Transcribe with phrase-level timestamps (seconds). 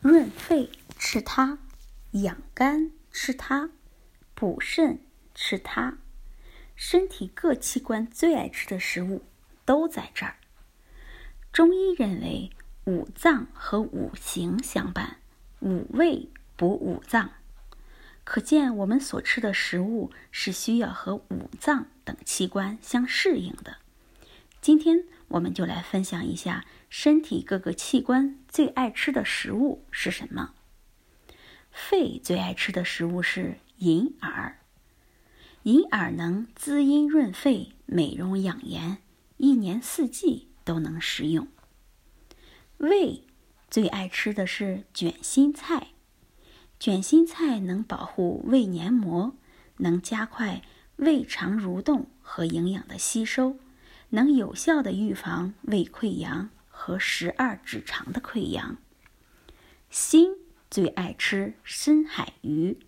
[0.00, 1.58] 润肺吃它，
[2.12, 3.68] 养肝吃它，
[4.34, 4.98] 补肾
[5.34, 5.98] 吃它，
[6.74, 9.22] 身体各器官最爱吃的食物
[9.66, 10.36] 都在这儿。
[11.52, 12.50] 中医认为
[12.86, 15.18] 五脏和五行相伴，
[15.60, 17.32] 五味补五脏，
[18.24, 23.76] 可见我们所吃的食物是需要和五脏等器官相适应的。
[24.62, 30.54] 今天我们就来分享一下身体各个器官最爱吃的食物是什么。
[31.70, 34.58] 肺最爱吃的食物是银耳，
[35.62, 38.98] 银耳能滋阴润肺、美容养颜，
[39.36, 41.46] 一年四季都能食用。
[42.78, 43.22] 胃
[43.70, 45.88] 最爱吃的是卷心菜，
[46.80, 49.36] 卷心菜能保护胃黏膜，
[49.76, 50.62] 能加快
[50.96, 53.56] 胃肠蠕动和营养的吸收。
[54.10, 58.76] 能有效的预防胃溃疡和十二指肠的溃疡。
[59.88, 60.36] 心
[60.70, 62.78] 最爱吃深海鱼，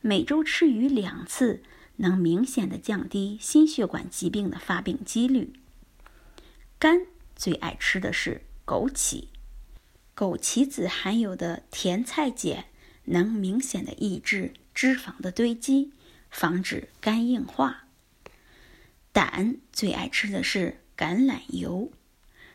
[0.00, 1.62] 每周吃鱼两次，
[1.96, 5.52] 能明显的降低心血管疾病的发病几率。
[6.78, 9.26] 肝最爱吃的是枸杞，
[10.14, 12.66] 枸杞子含有的甜菜碱
[13.06, 15.92] 能明显的抑制脂肪的堆积，
[16.30, 17.87] 防止肝硬化。
[19.18, 21.90] 胆最爱吃的是橄榄油，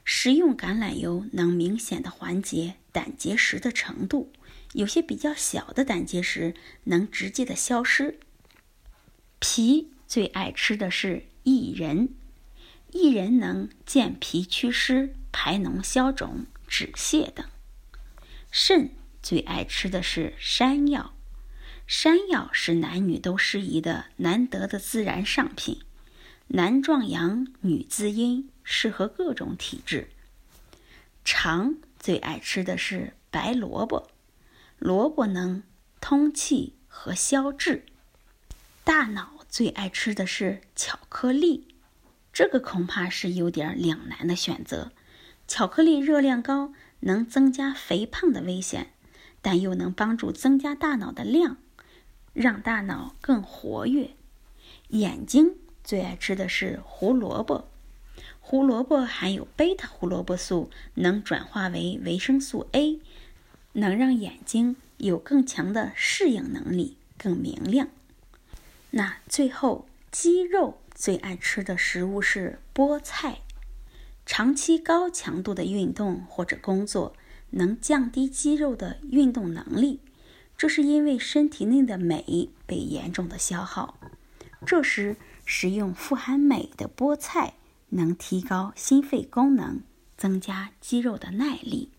[0.05, 4.31] 食用橄榄油能明显的缓解胆结石的程度，
[4.71, 8.17] 有些比较小的胆结石能直接的消失。
[9.39, 12.15] 脾最爱吃的是薏仁，
[12.93, 17.45] 薏仁能健脾祛湿、排脓消肿、止泻等。
[18.51, 18.91] 肾
[19.21, 21.13] 最爱吃的是山药，
[21.85, 25.81] 山药是男女都适宜的难得的自然上品。
[26.47, 30.09] 男壮阳，女滋阴，适合各种体质。
[31.25, 34.09] 肠最爱吃的是白萝卜，
[34.77, 35.63] 萝卜能
[35.99, 37.85] 通气和消滞。
[38.83, 41.75] 大脑最爱吃的是巧克力，
[42.31, 44.91] 这个恐怕是有点两难的选择。
[45.47, 48.93] 巧克力热量高，能增加肥胖的危险，
[49.41, 51.57] 但又能帮助增加大脑的量，
[52.33, 54.11] 让大脑更活跃。
[54.89, 55.55] 眼睛。
[55.83, 57.67] 最爱吃的是胡萝卜，
[58.39, 62.99] 胡萝卜含有贝塔胡萝卜素，能转化为维生素 A，
[63.73, 67.89] 能让眼睛有更强的适应能力，更明亮。
[68.91, 73.39] 那最后，肌肉最爱吃的食物是菠菜。
[74.25, 77.13] 长期高强度的运动或者工作，
[77.49, 79.99] 能降低肌肉的运动能力，
[80.57, 83.99] 这是因为身体内的镁被严重的消耗。
[84.65, 87.53] 这时，食用富含镁的菠菜，
[87.89, 89.81] 能提高心肺功能，
[90.17, 91.91] 增加肌肉的耐力。